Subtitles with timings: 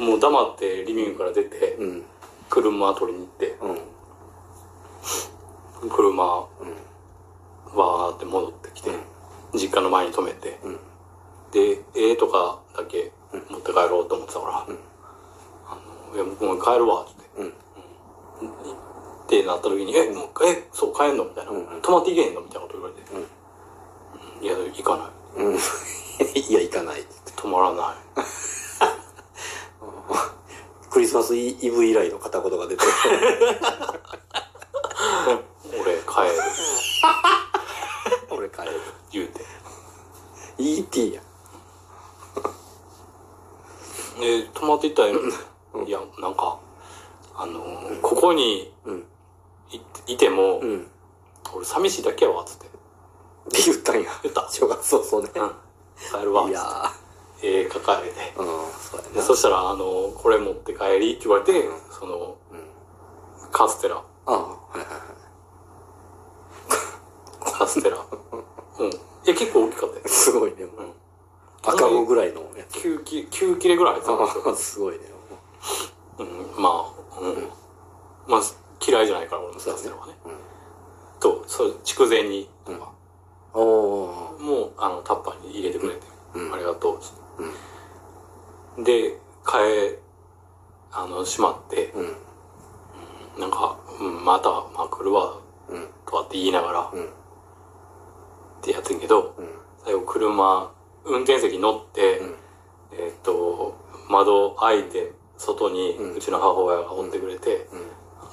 [0.00, 2.02] もう黙ってリビングから出て、うん。
[2.48, 3.56] 車取りに行って、
[5.82, 5.90] うん。
[5.90, 8.90] 車、わーって戻ってきて、
[9.54, 10.78] 実家の前に止めて、ん。
[11.52, 13.12] で、絵とかだけ
[13.50, 14.66] 持って帰ろうと思ってたから、
[15.68, 15.78] あ
[16.10, 17.42] の、いや、もう帰るわ、って。
[17.42, 17.48] うん。
[17.48, 17.52] っ
[19.28, 21.24] てなった時に、え、もう、え、そう、帰んの？
[21.24, 21.52] みたいな。
[21.52, 21.82] うん。
[21.82, 22.40] 泊まっていけへんの？
[22.40, 23.02] みたいなこと言われて。
[23.12, 24.44] うん。
[24.44, 25.44] いや、行かない。
[25.44, 25.54] うん。
[26.34, 27.04] いや行かない。
[27.36, 27.96] 泊まらない。
[31.10, 32.84] スマスイブ以来の片言が出て
[35.72, 36.40] 俺、帰る。
[38.30, 38.80] 俺帰る
[39.10, 39.44] 言うて。
[40.58, 41.20] ET や
[44.20, 45.14] で、泊まっていったら、い
[45.90, 46.60] や、なんか、
[47.34, 49.04] あのーここにうん
[49.72, 49.80] い
[50.12, 50.86] いても、うん
[51.52, 52.66] 俺寂しいだけやわ、つって。
[52.66, 52.68] っ
[53.50, 54.48] て言ったんや言った。
[54.48, 55.50] 正月早々ねうん。
[56.20, 57.62] 帰るわ、いやつって。
[57.62, 58.32] 絵抱えて。
[58.36, 58.46] ーうん
[59.18, 61.76] そしたら、あのーこれ持って帰りって言われて、うん。
[61.90, 63.50] その、うん。
[63.50, 63.96] カステラ。
[63.96, 64.96] ああはいはいは
[67.50, 67.50] い。
[67.58, 67.96] カステラ。
[68.78, 68.90] うん。
[68.90, 68.92] い
[69.24, 70.02] や、結構大きかったよ。
[70.08, 70.62] すごいね。
[70.62, 70.92] うん。
[71.62, 72.76] 赤子ぐらいのやつ。
[72.76, 75.00] 9切9切れぐらい入ってたんですすごいね。
[76.18, 77.50] うん、まあ、うん。
[78.26, 78.42] まあ、
[78.86, 80.16] 嫌いじゃないから、俺もカステラはね。
[81.18, 82.92] と、そう、筑前煮とか、
[83.54, 86.54] もう、あの、タッパーに入れてくれて、うん。
[86.54, 87.10] ありがとう、つっ
[88.76, 88.82] て。
[88.82, 89.98] で、帰、
[90.92, 93.40] あの、閉まって、うん。
[93.40, 95.88] なんか、うん、また、まあ来るわ、うん。
[96.06, 97.04] とかって言いながら、うん。
[97.04, 97.06] っ
[98.62, 99.48] てやってんけど、うん。
[99.84, 100.72] 最後車、
[101.04, 102.34] 運転席乗って、うん。
[102.92, 103.76] えっと、
[104.08, 107.66] 窓開いて、外にうちの母親がおってくれて、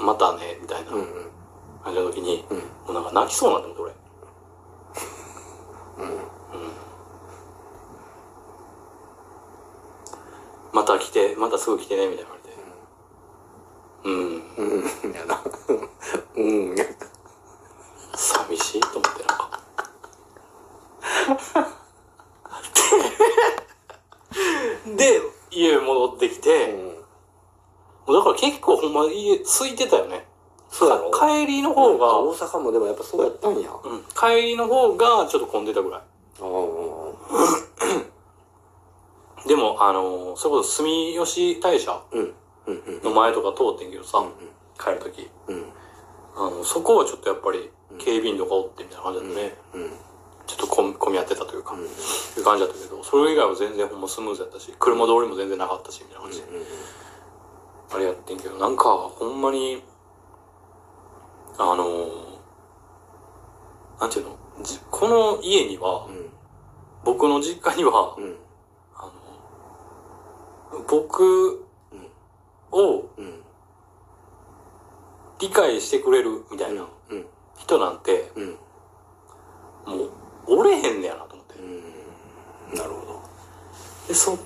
[0.00, 0.90] またね、みたいな
[1.84, 2.58] 感じの時に、うん。
[2.58, 3.96] もうなんか泣きそうになって思って、
[5.98, 6.06] 俺。
[6.08, 6.26] うん
[10.76, 12.56] また来て、またすぐ来てね、みたいな言われて。
[14.04, 14.44] うん。
[14.58, 15.12] うん。
[15.14, 15.40] やな
[16.36, 16.76] うん。
[16.76, 16.84] や
[18.14, 19.62] 寂しいと思って、なんか。
[24.98, 26.74] で、家戻ってきて、
[28.06, 30.28] もうだから結構ほんま家空いてたよね。
[30.68, 31.10] そうやろ。
[31.10, 33.70] か帰りの方が、大阪もでもやっぱそうやったんや。
[33.82, 36.00] うん、帰りの方がちょっと混んでたぐらい。
[36.00, 37.65] ああ
[39.46, 42.34] でも、あのーそれこそ住吉大社うん。
[42.66, 42.82] うん。
[42.86, 43.02] うん。
[43.02, 44.32] の前とか通ってんけどさ、うん。
[44.78, 45.28] 帰るとき。
[45.48, 45.64] うん。
[46.36, 49.54] あの、そこはちょっとやっぱり警備員とかおってみたいな感じだったね。
[49.74, 49.90] うん。
[50.46, 51.80] ちょっと混み混み合ってたというか、うん。
[51.82, 56.46] いう感じだったけど、それ以外は全然ほんまスムーズやったし、車通りも全然なかったし、みたいな感じで。
[57.92, 59.82] あれやってんけど、なんか、ほんまに、
[61.58, 62.36] あのー
[64.00, 64.36] なんていうの？
[64.62, 66.30] じこの家には、うん。
[67.04, 68.35] 僕の実家には、うん
[70.88, 71.66] 僕
[72.72, 73.42] をうん。
[75.38, 77.26] 理解してくれるみたいなうん。
[77.58, 78.50] 人なんて、うん。
[79.86, 80.10] もう、
[80.46, 81.54] おれへんねやなと思って。
[81.58, 82.76] うん。
[82.76, 83.22] なるほど。
[84.08, 84.38] で、そ、うん。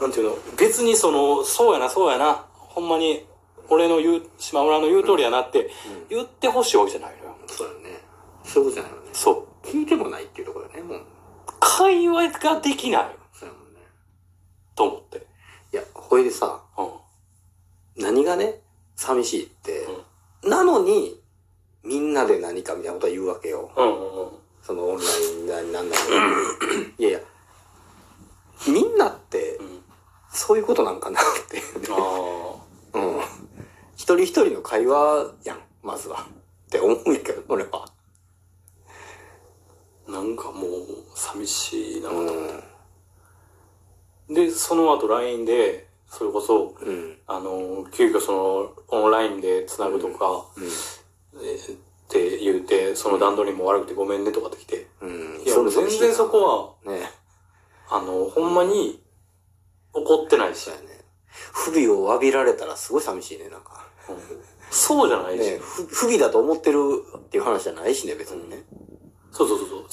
[0.00, 3.26] なんていうの、別にその、そうやな、そうやな、ほんまに、
[3.68, 5.70] 俺の言う、島村の言う通りやなって、
[6.08, 7.36] 言ってほしいわけじゃないのよ。
[7.46, 8.00] そうだね。
[8.44, 9.08] そういうことじゃないよね。
[9.12, 9.46] そう。
[9.62, 11.02] 聞いてもないっていうところだねもう
[11.80, 13.80] 会話ができないそうやもんね
[14.76, 15.26] と思って。
[15.72, 18.02] いやこれでさうん。
[18.02, 18.60] 何がね
[18.96, 19.86] 寂しいって
[20.44, 21.18] なのに
[21.82, 24.30] みんなで何かみたいなことは言うわけようんうんうん。
[24.62, 26.02] そのオンラインななんだろ
[26.98, 27.20] う いやいや
[28.68, 29.82] みんなってうん。
[30.32, 33.20] そういうことなんかなっていうねあうん
[33.96, 36.26] 一人一人の会話やんまずは
[36.66, 37.89] って思うんやけど俺はあ。
[40.20, 42.62] なんかもう、寂しいなとう思っん。
[44.28, 44.44] て。
[44.46, 47.18] で、その後 LINE で、それこそ、うん。
[47.26, 54.88] あの、急遽その、オンラインで繋ぐとか、えーって言うて、その段取りも悪くてごめんねとかって来て。
[55.00, 55.42] うん。
[55.44, 57.08] いや、俺全然そこは、はね。
[57.88, 59.02] あの、ほんまに
[59.92, 60.68] 怒ってないし。
[60.70, 60.74] ね。
[61.52, 63.86] 不備を詫びられたらすごい寂しいねなんか。
[64.08, 64.16] うん。
[64.70, 66.78] そうじゃないし、ね不不備だと思ってる
[67.16, 68.56] っていう話じゃないしね別にね。
[68.56, 68.79] そうそうそうそう、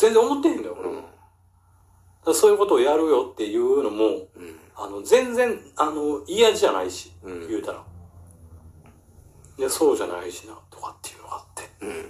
[0.08, 2.34] 全然思ってへんだよ、俺も。
[2.34, 4.10] そういうことをやるよっていうのも、う
[4.42, 4.60] ん。
[4.76, 7.48] あの、全然、あの、嫌じゃないし、うん。
[7.48, 7.84] 言うたら。
[9.58, 11.70] いや、そうじゃないしな、とかっていうのがあって。
[11.82, 12.10] うん。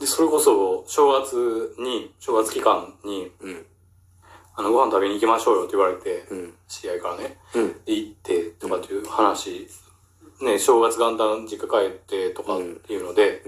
[0.00, 3.66] で、それこそ、正月に、正月期間に、うん。
[4.56, 6.54] あの、ご飯食べに行きましょうよって言われて、うん。
[6.68, 7.38] 知り合いからね、
[7.86, 9.68] 行って、とかっていう話、
[10.40, 13.42] ね、正月元旦実家帰ってとかっていうので、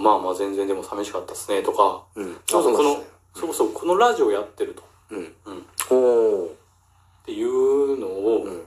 [0.00, 4.82] まあまあ全然でも寂しかったっすね、とか、うんそうそう、このあそこそ、このラジオやってると。
[5.10, 5.18] うん。
[5.18, 5.58] うん。
[5.58, 5.60] っ
[5.90, 6.50] おー。
[7.24, 8.62] ていうのを、うん。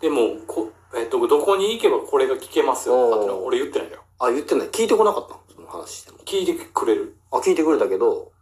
[0.00, 4.02] でも、こ、えっと、どこに行けばこれが聞けますよとかってのは俺言ってないんだよ。
[4.18, 4.68] あ、言ってない。
[4.68, 5.40] 聞いてこなかったの？
[5.54, 6.18] その話しても。
[6.24, 7.16] 聞いてくれる？
[7.30, 8.32] あ、聞いてくれたけど、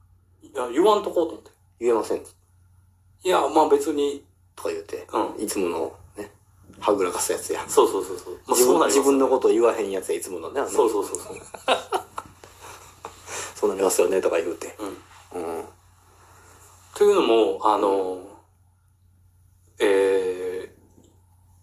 [0.42, 1.50] いや、言わんとこうと思って。
[1.78, 2.18] 言えません。
[2.18, 4.24] いや、まあ別に、
[4.56, 6.32] とか言うて、うんいつものね、
[6.80, 7.64] はぐらかすやつや。
[7.68, 8.34] そうそうそうそう。
[8.34, 10.62] まあ自分自分のことを言わへんやつや、いつものね。
[10.66, 11.36] そうそうそうそう。
[13.60, 14.74] そうなりますよね、とか言うて。
[15.34, 15.58] うん。
[15.58, 15.64] うん。
[16.94, 18.22] というのも、あの、
[19.78, 20.74] え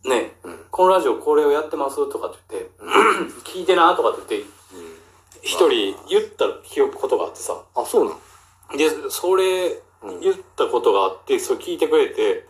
[0.06, 4.48] ー、ね、うんこのラジオこれをやってますとかって言って、聞いてなとかって言って、
[5.42, 12.46] 一人言った記憶ことがあってさ、あ、そうなんで、それうん言ったことがあって、それ聞いてくれて、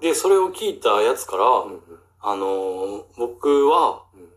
[0.00, 1.72] で、それを聞いたやつから、うん。
[1.72, 1.80] うん。
[2.20, 4.28] あの、僕は、うん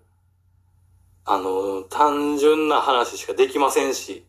[1.25, 4.25] あの、単純な話しかできませんし、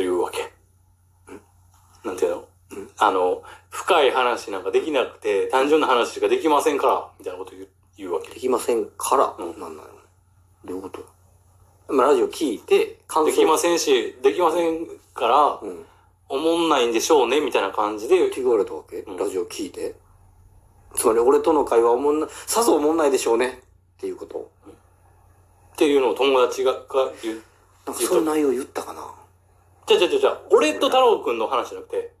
[0.00, 0.50] と言うわけ。
[2.04, 2.90] なんていうの、うん？
[2.96, 7.68] あの、深い話なんかできなくて、単純な話しかできませんから、みたいなこと言う
[7.98, 8.30] 言うわけ。
[8.30, 9.88] できませんから、うんなんなの
[10.64, 11.04] どういうこと？
[11.92, 15.80] まあ、ラジオ聞いて、感できませんし、できませんから、うん。
[15.82, 15.84] っ
[16.30, 19.96] おもんないんでしょうね、みたいな感じで、て言われたわけ、うんラジオ聞いて？
[20.94, 23.48] つまり、俺との会話おもんな、さぞおもんないでしょうね？
[23.48, 24.50] っていうこと？
[25.74, 27.42] っていうのを友達がが言う。
[27.86, 28.99] なんかそういう内容言ったかな？
[29.90, 32.12] じゃじゃじゃじゃ俺と太郎くんの話じゃなくて、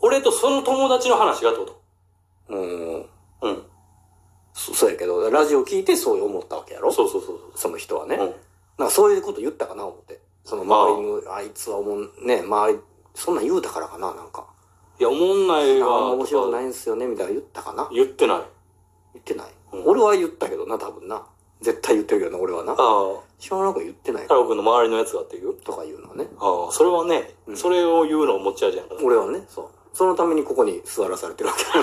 [0.00, 1.82] 俺とその友達の話がってこと？
[2.50, 2.60] うん。
[2.60, 3.06] うん。
[3.42, 3.62] うん。
[4.52, 6.92] そそうやけど、ラジオ聞いてそう思ったわけやろ？
[6.92, 8.16] そうそうそうその人はね。
[8.16, 8.26] そう。
[8.26, 8.34] うん。
[8.78, 10.20] なんかそういうこと言ったかな思って。
[10.44, 12.78] その周りの、あいつは思ん、ね、周り、
[13.14, 14.46] そんなん言うたからかななんか。
[15.00, 16.12] いや、おもんないああ、わ。
[16.12, 17.88] 面白くないいんすよねみたいな言ったかな？
[17.92, 18.42] 言ってない。
[19.14, 21.26] 言ってない、うん俺は言ったけどな、多分な。
[21.60, 22.72] 絶対言ってるけどな、俺はな。
[22.72, 23.20] ああ。
[23.38, 25.54] 知らなく言ってない太郎くんの周りのやつがっていう？
[25.60, 26.26] とか言うのはね。
[26.38, 29.00] ああ、それはね、うんそれを言うのを持ち味やんから。
[29.02, 29.68] 俺はね、そう。
[29.92, 31.64] そのためにここに座らされてるわけ。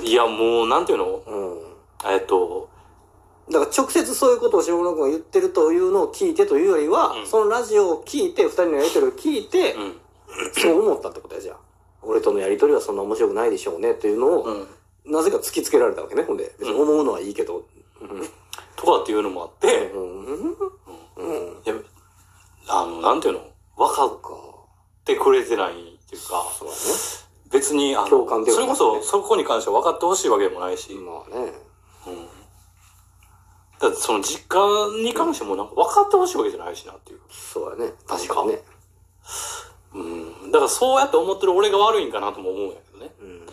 [0.00, 0.06] うん。
[0.06, 1.22] いや、もう、なんていうの？
[1.26, 1.60] うん。
[2.12, 2.68] えっと、
[3.50, 10.00] だから直接そういうことを下野君が言ってるというのを聞いてというよりは、うんそのラジオを聞いて、二人のやりとりを聞いて、うん。
[10.52, 11.56] そう思ったってことやじゃあ。
[12.02, 14.66] 俺とのやりとりはそんな面白くないでしょうねっていうのを、うん。
[15.04, 16.54] なぜか突きつけられたわけね、ほんで。
[16.58, 17.64] 別に思うのはいいけど。
[18.00, 18.28] うん。
[18.76, 20.24] とかっていうのもあって、うん。
[20.24, 20.56] うん。
[21.16, 21.62] うん。
[21.64, 21.74] いや、
[22.68, 23.40] あの、なんていうの？
[23.76, 24.10] 分かっ
[25.04, 25.74] てくれてないっ
[26.08, 26.74] ていうか、そうだ
[27.50, 31.00] 別に、あの、共感ではそれこそ、そこに関しては分かってほしいわけでもないし、ね。
[31.00, 31.52] まあね。
[32.06, 32.26] うん。
[33.78, 34.58] だってその実家
[35.02, 37.20] に関してもなんか分かってほしいわけじゃないしなっていう。
[37.30, 37.92] そうだね。
[38.06, 38.60] 確かにね。
[39.94, 40.50] うん。
[40.50, 43.10] だからそうやって思ってる俺が悪いんかなとも思うんやけどね。
[43.20, 43.43] うん。